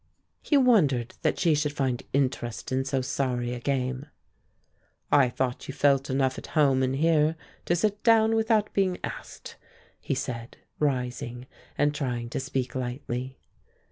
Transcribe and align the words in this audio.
He 0.41 0.57
wondered 0.57 1.13
that 1.21 1.37
she 1.37 1.53
should 1.53 1.73
find 1.73 2.01
interest 2.11 2.71
in 2.71 2.85
so 2.85 3.01
sorry 3.01 3.53
a 3.53 3.59
game. 3.59 4.07
"I 5.11 5.29
thought 5.29 5.67
you 5.67 5.75
felt 5.75 6.09
enough 6.09 6.39
at 6.39 6.47
home 6.57 6.81
in 6.81 6.95
here 6.95 7.35
to 7.65 7.75
sit 7.75 8.01
down 8.01 8.33
without 8.35 8.73
being 8.73 8.97
asked," 9.03 9.57
he 9.99 10.15
said, 10.15 10.57
rising, 10.79 11.45
and 11.77 11.93
trying 11.93 12.31
to 12.31 12.39
speak 12.39 12.73
lightly. 12.73 13.37